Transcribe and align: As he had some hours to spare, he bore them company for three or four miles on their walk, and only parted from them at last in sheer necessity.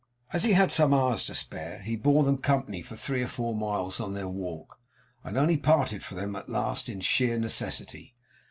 As 0.33 0.43
he 0.43 0.53
had 0.53 0.71
some 0.71 0.95
hours 0.95 1.25
to 1.25 1.35
spare, 1.35 1.77
he 1.83 1.95
bore 1.95 2.23
them 2.23 2.39
company 2.39 2.81
for 2.81 2.95
three 2.95 3.21
or 3.21 3.27
four 3.27 3.55
miles 3.55 3.99
on 3.99 4.15
their 4.15 4.27
walk, 4.27 4.79
and 5.23 5.37
only 5.37 5.57
parted 5.57 6.03
from 6.03 6.17
them 6.17 6.35
at 6.35 6.49
last 6.49 6.89
in 6.89 7.01
sheer 7.01 7.37
necessity. 7.37 8.15